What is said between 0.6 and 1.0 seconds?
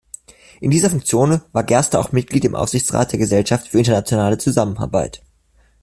In dieser